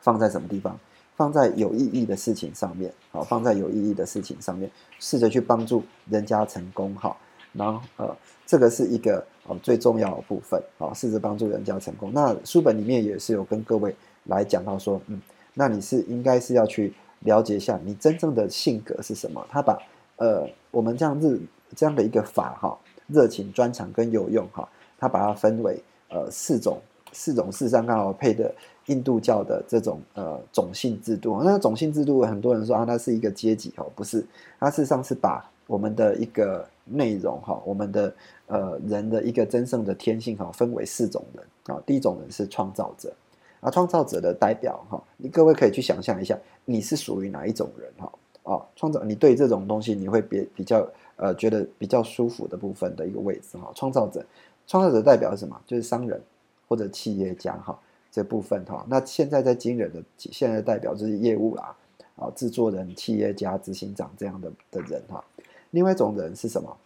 [0.00, 0.78] 放在什么地方？
[1.14, 7.16] 放在有意义的事情上面，好，放在有意义的事情上面，试着去帮助人家成功，好，
[7.52, 12.10] 然后呃，这个是一个哦最重要的部分，好，试着帮助人家成功。
[12.12, 13.94] 那书本里面也是有跟各位
[14.24, 15.20] 来讲到说，嗯，
[15.54, 19.46] 那你是应该是要去了解一下你真正的性格是什么。
[19.50, 19.78] 他把
[20.16, 21.38] 呃我们这样日
[21.76, 26.80] 这样的一个法哈，热情、专长跟有用哈，他把它分为呃四种
[27.12, 28.52] 四种，事实上刚好配的
[28.86, 31.40] 印度教的这种呃种姓制度。
[31.42, 34.24] 那种姓制度很多人说啊，它是一个阶级哦，不是，
[34.58, 38.14] 它事实上是把我们的一个内容哈，我们的
[38.46, 41.82] 呃人的一个真正的天性哈，分为四种人啊。
[41.86, 43.12] 第一种人是创造者
[43.60, 48.12] 啊，创造者的代表哈，你各位可以去想象一下，你是属于哪一种人哈？
[48.42, 53.70] 啊，创造你对这种东西你会比比较呃觉得比较舒服的部分的一个位置哈。
[53.72, 54.24] 创造者，
[54.66, 55.56] 创造者代表什么？
[55.64, 56.20] 就是商人
[56.66, 57.78] 或者企业家哈
[58.12, 58.86] 这部分哈。
[58.88, 61.74] 那现在在惊人的现在代表就是业务啦，
[62.14, 65.24] 啊，制作人、企业家、执行长这样的的人哈。
[65.70, 66.76] 另外一种人是什么？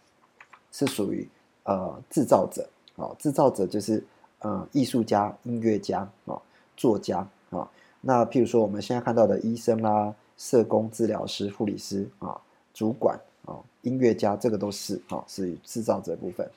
[0.71, 1.27] 是属于
[1.65, 4.03] 呃制造者啊，制造者就是
[4.39, 6.41] 呃艺术家、音乐家啊、
[6.75, 7.19] 作家
[7.51, 7.69] 啊。
[8.01, 10.15] 那譬如说我们现在看到的医生啦。
[10.39, 12.39] 社工、治疗师、护理师啊，
[12.71, 16.47] 主管啊，音乐家，这个都是啊，是制造者部分。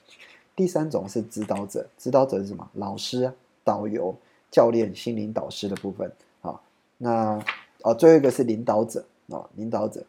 [0.55, 2.69] 第三种是指导者，指导者是什么？
[2.75, 3.33] 老师、
[3.65, 4.15] 导游、
[4.51, 6.11] 教练、心灵导师的部分
[6.43, 6.61] 啊。
[6.99, 7.43] 那
[7.83, 10.05] 哦，最后一个是领导者啊，领导者。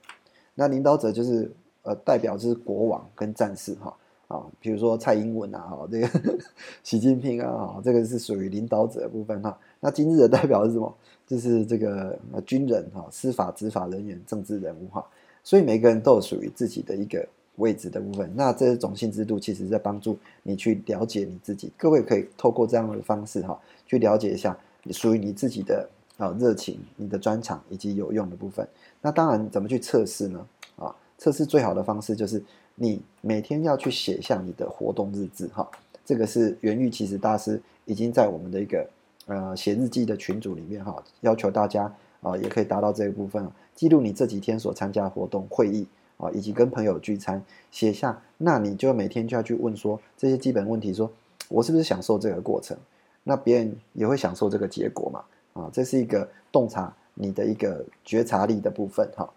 [0.56, 1.52] 那领导者就是
[1.84, 3.96] 呃，代表就是国王跟战士哈
[4.28, 6.08] 啊，比如说蔡英文啊，哈，这个
[6.84, 9.58] 习近平啊，这个是属于领导者的部分哈。
[9.80, 10.94] 那今日的代表是什么？
[11.26, 15.04] 就是这个军人哈，司法执法人员、政治人物哈，
[15.44, 17.26] 所以每个人都有属于自己的一个
[17.58, 18.32] 位置的部分。
[18.36, 21.72] 那这种性制度其实在帮助你去了解你自己。
[21.78, 25.88] 各位可以透过这样的方式哈，去了解一下你属于你自己的
[26.18, 28.68] 啊热情、你的专长以及有用的部分。
[29.02, 30.46] 那当然怎么去测试呢？
[30.78, 32.44] 啊，测试最好的方式就是
[32.76, 35.70] 你每天要去写下你的活动日志哈。
[36.06, 38.88] 这个是袁玉其实大师已经在我们的一个。
[39.28, 41.84] 呃，写日记的群组里面哈，要求大家
[42.22, 45.86] 啊，也可以达到这一部分，记录你这几天所参加活动、会议
[46.22, 48.22] 啊，以及跟朋友聚餐，写下。
[48.38, 51.12] 那你就每天就要去问说这些基本问题：说
[51.50, 52.78] 我是不是享受这个过程？
[53.24, 55.24] 那别人也会享受这个结果嘛？
[55.54, 59.30] 啊，这是一个洞察你的一个觉察力的部分哈。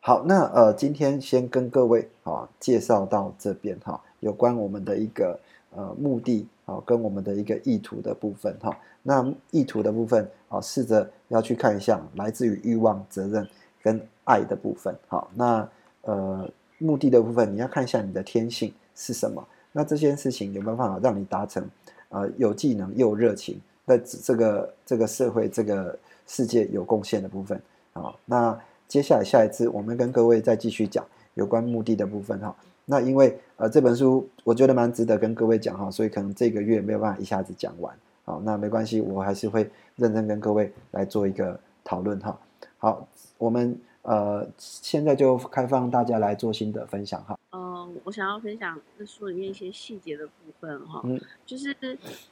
[0.00, 5.38] 好，那呃，今天先跟各位啊介绍到这边哈，有关我们的一个。
[5.72, 13.46] 呃，目的啊，跟我们的一个意图的部分哈，那意图的部分啊，试着要去看一下来自于欲望、责任
[13.82, 14.94] 跟爱的部分。
[15.08, 15.68] 好，那
[16.02, 19.46] 呃，目的的部分，你要看一下你的天性是什么。
[19.72, 21.64] 那这件事情有没有办法让你达成？
[22.08, 27.62] 呃，有技能又热情，在这个这个社会、这个世界有贡献的部分
[27.92, 28.12] 啊。
[28.24, 32.52] 那接下来下一次，我们跟各位再继续讲有关目的的部分哈。
[32.84, 42.36] 那因为呃这本书我觉得蛮值得跟各位讲哈，所以可能这个月没有办法一下子讲完，好，那没关系，我还是会认真跟各位来做一个讨论哈。
[42.80, 47.38] 好，我们呃现在就开放大家来做新的分享哈。
[47.52, 51.04] 嗯，我想要分享这书里面一些细节的部分哈，
[51.44, 51.76] 就是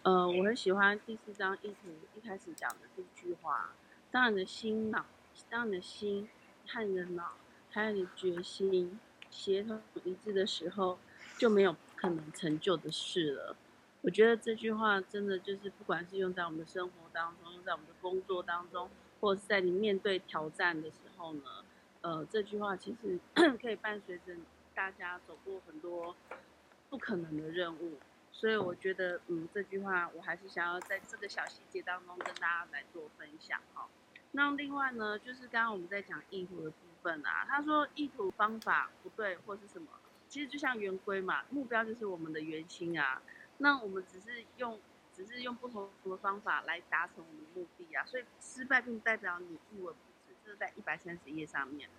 [0.02, 3.72] 呃我很喜欢第四章一图一开始讲的这句话，
[4.10, 5.04] 当你的心脑，
[5.50, 6.26] 当你的心
[6.66, 7.34] 和你的脑
[7.70, 8.98] 还有你决心。
[9.30, 10.98] 协同一致的时候，
[11.36, 13.54] 就没有可能成就的事了。
[14.00, 18.88] 我觉得这句话真的就是，不管是用在我们的生活当中，用在我们的工作当中，
[19.20, 21.64] 或者是在你面对挑战的时候呢，
[22.00, 23.18] 呃，这句话其实
[23.60, 24.34] 可以伴随着
[24.74, 26.14] 大家走过很多
[26.90, 27.98] 不可能的任务。
[28.30, 33.88] 所以我觉得，嗯，这句话我还是想要在这个小细节当中跟大家来做分享哈。
[34.32, 39.88] 那另外呢，就是刚刚我们在讲意图的部分啊，他说意图方法不对或是什么，
[40.28, 43.20] 其实就像圆规嘛，目标就是我们的圆心啊，
[43.56, 44.78] 那我们只是用
[45.18, 51.90] 只是用不同的方法来达成我们的目的啊，所以失败并不代表你一文不值，这是在一百三十页上面，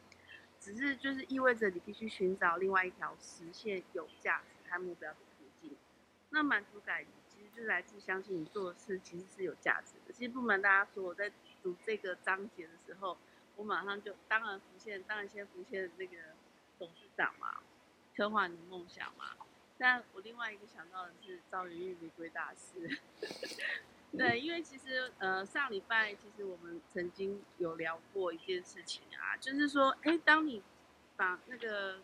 [0.57, 5.75] 只是就是意味着你必须寻找另外一条实现有价值和目标的途径，
[6.29, 10.13] 那满足感其实就是来自相信你做的事其实是有价值的。
[10.13, 11.29] 其实不瞒大家说，我在
[11.61, 13.17] 读这个章节的时候，
[13.57, 16.15] 我马上就当然浮现，当然先浮现那个
[16.77, 17.59] 董事长嘛，
[18.15, 19.35] 刻画你的梦想嘛。
[19.79, 22.99] 但我另外一个想到的是赵云玉玫瑰大师，
[24.15, 30.61] 对，因为其实呃上礼拜其实我们曾经有聊过一件事情啊，就是说，哎，当你
[31.15, 32.01] 把那个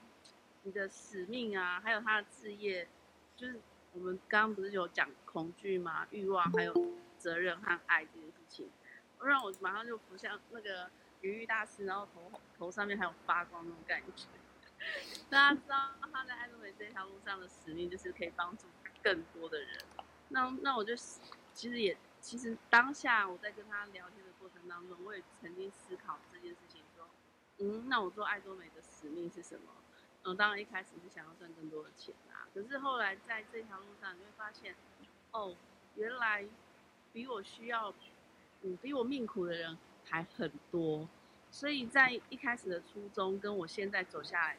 [0.64, 2.88] 你的使命啊，还有他的事业，
[3.36, 3.60] 就是
[3.92, 6.08] 我们刚刚不是有讲恐惧吗？
[6.12, 6.74] 欲望还有
[7.18, 8.70] 责任和爱这件事情。
[9.22, 10.90] 让我马上就浮现那个
[11.22, 14.28] 鱼玉大师，然后头头上面还有发光那种感觉。
[15.30, 18.66] 大家知道他在爱多美这条路上的使命，就是可以帮助
[19.04, 19.80] 更多的人。
[20.30, 20.96] 那那我就
[21.54, 27.08] 其实也其实当下我在跟他聊天的过程当中，我也曾经思考这件事情，说，
[27.60, 29.72] 嗯，那我做爱多美的使命是什么？
[30.24, 34.76] 嗯，当然一开始是想要赚更多的钱啦，可是后来在这条路上，你会发现，
[35.32, 35.56] 哦，
[35.96, 36.44] 原来
[37.14, 37.94] 比我需要，
[38.64, 41.08] 嗯，比我命苦的人还很多，
[41.52, 44.58] 所以在一开始的初衷跟我现在走下来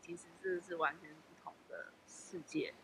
[0.00, 2.74] 其实真的是完全不同的世界。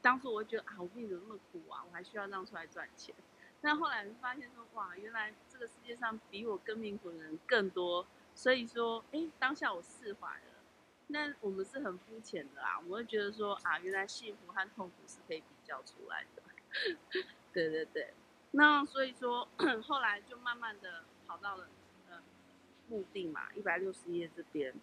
[0.00, 3.14] 当初我会觉得啊，我命怎么那么苦啊，我还需要让出来赚钱。
[3.60, 10.52] 但后来发现说，哇，原来这个世界上比我更命苦的人更多，所以说，哎，当下我释怀了。
[11.08, 16.42] 那我们是很肤浅的啊，我会觉得说啊，原来幸福和痛苦是可以比较出来的。
[17.52, 18.14] 对对对，
[18.52, 19.46] 那所以说
[19.86, 21.68] 后来就慢慢的跑到了
[22.08, 22.20] 呃
[22.88, 24.74] 目的嘛，一百六十页这边，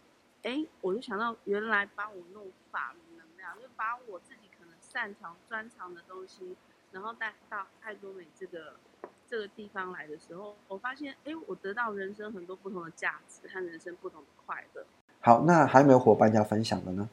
[0.44, 6.56] 哎，我就想到原来把我弄法律能量，就把我自己可能擅长专长的东西。
[6.92, 8.74] 然后带到爱多美这个
[9.30, 14.84] 这个地方来的时候，我发现，哎，我得到人生很多不同的价值和人生不同的快乐。
[15.22, 17.08] 好，那还有没有伙伴要分享的呢？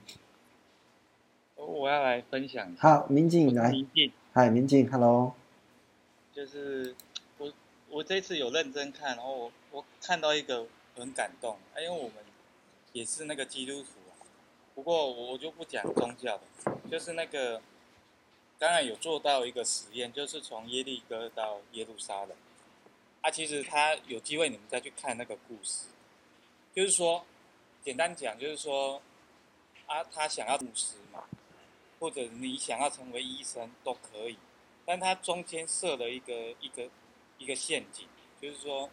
[1.56, 2.74] 我要来分享。
[2.78, 3.70] 好，明静来。
[3.70, 5.34] 明静，嗨，明静，Hello。
[6.32, 6.94] 就是
[7.36, 7.52] 我
[7.90, 12.14] 我这次有认真看，然后我我看到一个很感动，因为我们
[12.96, 14.16] 也是那个基督徒啊。
[14.74, 16.44] 不过我就不讲宗教的，
[16.90, 17.60] 就是那个。
[18.58, 22.30] 当然有做到一个实验，就是从耶利哥到耶路撒冷。
[23.20, 25.88] 啊，其实他有机会你们再去看那个故事，
[26.74, 27.26] 就是说，
[27.84, 29.02] 简单讲就是说，
[29.84, 31.24] 啊，他想要牧师嘛，
[32.00, 34.38] 或者你想要成为医生都可以，
[34.86, 36.88] 但他中间设了一个一个
[37.36, 38.08] 一个陷阱，
[38.40, 38.88] 就是说，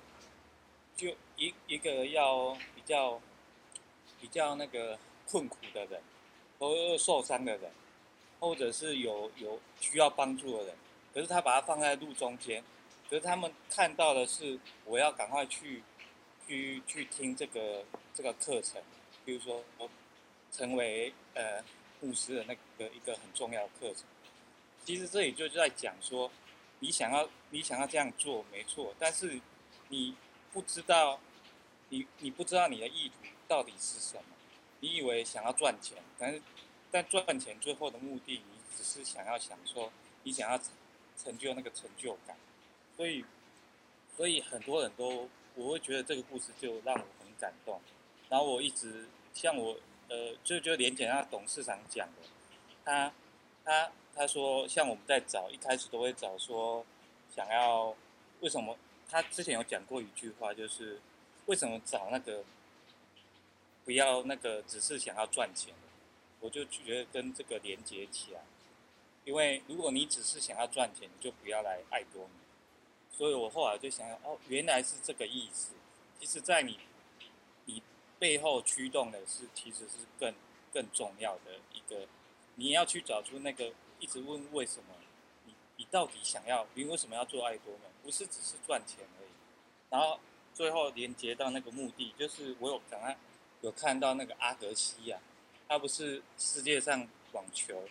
[0.97, 3.21] 就一一个要比较
[4.23, 6.01] 比较那个困苦的人，
[6.57, 7.69] 或受伤的人。
[8.39, 10.75] 或者是有有需要帮助的人，
[11.13, 12.61] 可是他把它放在路中间，
[13.09, 15.81] 可是他们看到的是我要赶快去
[16.45, 18.81] 去去听这个这个课程，
[19.23, 19.89] 比如说我
[20.51, 21.63] 成为呃
[22.01, 24.03] 牧师的那个一个很重要的课程。
[24.83, 26.29] 其实这里就是在讲说，
[26.79, 29.39] 你想要你想要这样做没错，但是
[29.87, 30.17] 你
[30.51, 31.17] 不知道
[31.87, 33.15] 你你不知道你的意图
[33.47, 34.23] 到底是什么，
[34.79, 36.41] 你以为想要赚钱，但是。
[36.95, 38.43] 但赚钱最后的目的，你
[38.77, 40.59] 只是想要想说，你想要
[41.17, 42.37] 成就那个成就感，
[42.95, 43.25] 所以，
[44.15, 47.81] 所以很多人都，我会觉得这个故事就让我很感动。
[48.29, 49.75] 然后我一直像我，
[50.07, 52.29] 呃，就就连简那董事长讲的，
[52.85, 53.11] 他
[53.65, 56.85] 他他说，像我们在找一开始都会找说，
[57.35, 57.95] 想要
[58.41, 58.77] 为什么？
[59.09, 61.01] 他之前有讲过一句话，就是
[61.47, 62.43] 为什么找那个
[63.85, 65.73] 不要那个只是想要赚钱。
[66.39, 68.41] 我就觉得跟这个连接起来，
[69.23, 72.33] 因为如果你只是想要赚钱，你就不要来爱多美。
[73.15, 75.71] 所以我后来就想想，哦，原来是这个意思。
[76.19, 76.79] 其实，在你
[77.63, 77.81] 你
[78.19, 80.33] 背后驱动的是，其实是更
[80.73, 82.07] 更重要的一个，
[82.55, 84.95] 你要去找出那个一直问为什么，
[85.45, 87.85] 你你到底想要，你为什么要做爱多美？
[88.03, 89.29] 不是只是赚钱而已。
[89.89, 90.19] 然后
[90.53, 93.15] 最后连接到那个目的，就是我有刚刚
[93.63, 95.17] 有看到那个阿格西亚。
[95.67, 97.85] 他不是世界上网球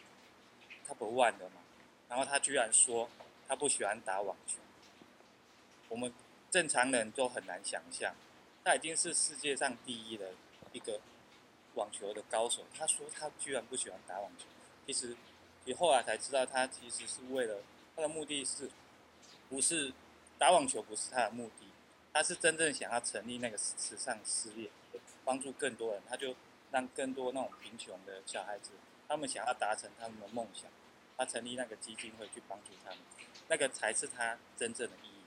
[0.87, 1.62] top one 的嘛？
[2.08, 3.08] 然后他居然说
[3.48, 4.58] 他不喜欢打网球。
[5.88, 6.12] 我们
[6.50, 8.14] 正常人都很难想象，
[8.62, 10.32] 他已经是世界上第一的
[10.72, 11.00] 一个
[11.74, 12.64] 网球的高手。
[12.76, 14.44] 他说他居然不喜欢打网球。
[14.87, 15.16] 其实，
[15.64, 17.62] 你后来才知道，他其实是为了
[17.96, 18.70] 他的目的是，
[19.48, 19.92] 不是
[20.38, 21.66] 打网球不是他的目的，
[22.12, 24.70] 他是真正想要成立那个慈善事业，
[25.24, 26.02] 帮助更多人。
[26.08, 26.35] 他就。
[26.72, 28.70] 让更多那种贫穷的小孩子，
[29.06, 30.70] 他们想要达成他们的梦想，
[31.18, 32.98] 他成立那个基金会去帮助他们，
[33.48, 35.22] 那个才是他真正的意义。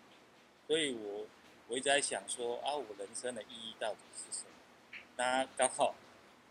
[0.66, 1.28] 所以我
[1.68, 5.04] 我一直在想说啊，我人生的意义到底是什么？
[5.18, 5.94] 那刚好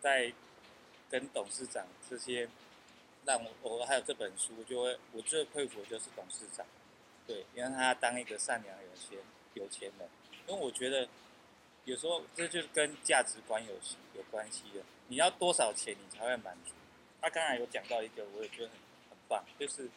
[0.01, 0.33] 在
[1.11, 2.49] 跟董事长这些，
[3.25, 6.65] 让我我还有这本书，就会我最佩服的就是董事长，
[7.27, 9.19] 对，因为他当一个善良有钱
[9.55, 10.09] 有钱人，
[10.47, 11.09] 因为我觉得。
[11.85, 13.73] 有时候这就是跟价值观有
[14.15, 14.83] 有关系的。
[15.09, 16.73] 你要多少钱你才会满足？
[17.21, 18.77] 他刚才有讲到一个，我也觉得很
[19.11, 19.91] 很棒，就是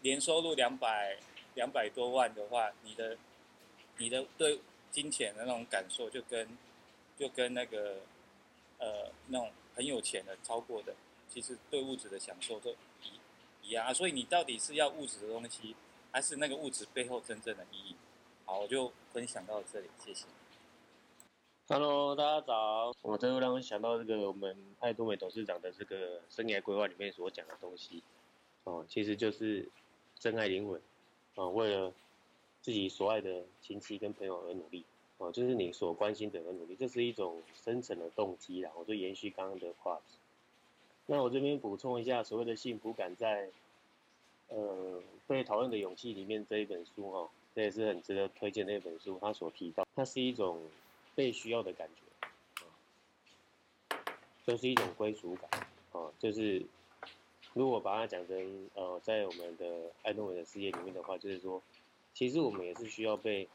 [0.00, 1.18] 年收入两百
[1.54, 3.16] 两百多万的话，你的
[3.98, 4.60] 你的对
[4.90, 6.48] 金钱的那种感受，就跟
[7.18, 8.00] 就跟那个
[8.78, 10.94] 呃那种很有钱的超过的，
[11.28, 12.72] 其实对物质的享受都
[13.02, 13.20] 一
[13.62, 13.92] 一样啊。
[13.92, 15.74] 所以你到底是要物质的东西，
[16.12, 17.96] 还是那个物质背后真正的意义？
[18.44, 20.26] 好，我就分享到这里，谢谢。
[21.66, 22.92] Hello，大家早。
[23.00, 28.02] 我这又让我想到这个我们爱多美董事长的这个生涯规划里面所讲的东西，
[28.64, 29.66] 哦，其实就是
[30.18, 30.78] 真爱灵魂，
[31.36, 31.90] 啊，为了
[32.60, 34.84] 自己所爱的亲戚跟朋友而努力，
[35.16, 38.70] 哦，就是你所关心的而努力，这是一种深层的动机啦。
[38.76, 40.18] 我就延续刚刚的话题。
[41.06, 43.48] 那我这边补充一下，所谓的幸福感，在
[44.48, 49.16] 呃被讨论的勇气里面这一本书哈，这也是很值得推荐的一本书。
[49.18, 50.60] 它所提到，它是一种
[51.14, 52.28] 被需要的感觉，
[53.88, 53.98] 啊，
[54.46, 56.64] 就是一种归属感，啊，就是
[57.52, 61.62] 如果把它讲成呃，在我们的爱多美的世界里面的话，就是说，
[62.12, 63.48] 其实我们也是需要被。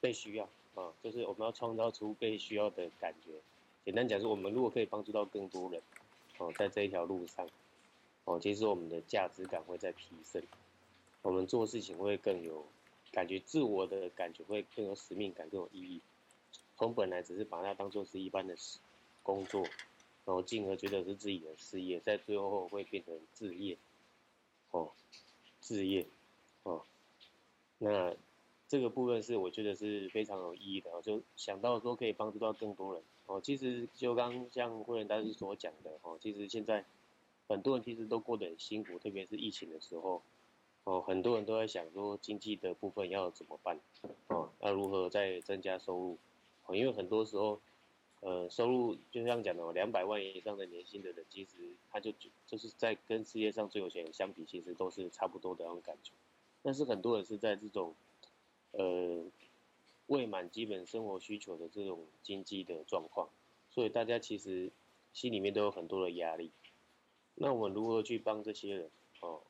[0.00, 3.32] 被需要啊，就是我们要创造出被需要的感觉。
[3.84, 5.82] 简单讲，是我们如果可以帮助到更多人，
[6.36, 7.48] 哦，在这一条路上，
[8.22, 10.40] 哦，其实我们的价值感会在提升，
[11.20, 12.64] 我们做事情会更有
[13.10, 16.00] 感觉，自我的感觉会更有使命感，更有意义。
[16.78, 18.78] 从本来只是把它当做是一般的事
[19.22, 19.62] 工作，
[20.24, 23.76] 然后进而觉得是自己的事业，在最后会变成置业，
[24.70, 24.90] 哦，
[25.60, 26.06] 置业，
[26.62, 26.82] 哦，
[27.78, 28.14] 那。
[28.70, 33.40] 这个部分是我觉得是非常有意义的，就想到说可以帮助到更多人哦。
[33.40, 36.84] 其实就刚像慧仁大师所讲的哦，其实现在
[37.48, 40.22] 很多人其实都过得很辛苦，特别是疫情的时候
[40.84, 43.80] 哦，很多人都在想说经济的部分要怎么办
[44.26, 46.18] 哦，要如何再增加收入
[46.74, 47.60] 因为很多时候
[48.20, 52.12] 呃收入就像讲的两百万以上的年薪的人，其实他就
[52.46, 56.12] 就是在跟世界上最有钱人相比，其实都是差不多的那种感觉。
[56.62, 57.94] 但是很多人是在这种
[58.72, 59.24] 呃，
[60.08, 63.28] 未满基本生活需求的这种经济的状况，
[63.70, 64.70] 所以大家其实
[65.12, 66.50] 心里面都有很多的压力。
[67.34, 68.90] 那我们如何去帮这些人？
[69.20, 69.40] 哦，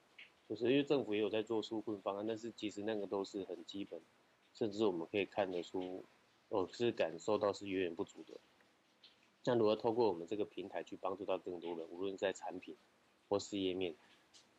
[0.49, 4.01] 就是因为政府也有在做纾困方案，但是其实那个都是很基本，
[4.55, 6.05] 甚至我们可以看得出，
[6.49, 8.39] 我，是感受到是远远不足的。
[9.45, 12.77] 那如何透过我们这个平台去帮助到更多人，无论在产品
[13.29, 13.97] 或事业面，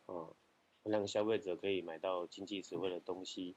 [0.06, 0.28] 啊，
[0.84, 3.54] 让消费者可以买到经济实惠的东西。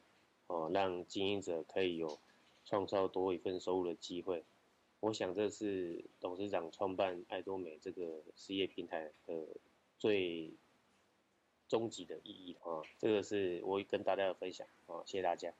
[0.47, 2.19] 哦，让经营者可以有
[2.65, 4.43] 创造多一份收入的机会，
[4.99, 9.47] 我想这是董事长创办爱多美这个事业平台的
[9.97, 10.51] 最
[11.69, 12.83] 终极的意义啊！
[12.99, 15.53] 这个是我跟大家的分享啊，谢谢大家。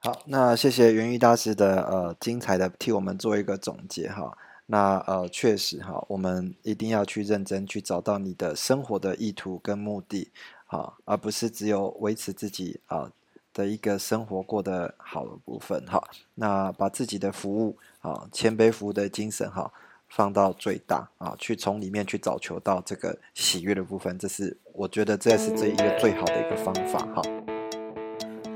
[0.00, 4.36] 好，那谢谢元玉大师的呃精彩的替我们做一个总结哈。
[4.66, 10.30] 那呃确实哈，我们一定要去认真去找到你的生活的意图跟目的
[10.66, 13.12] 啊，而不是只有维持自己啊。
[13.52, 16.00] 的一个生活过得好的部分哈，
[16.36, 19.68] 那把自己的服务啊，谦卑服务的精神哈，
[20.08, 27.49] 放到最大啊，去从里面去找求到这个喜悦的部分，这是我觉得这是这一个最好的一个方法哈。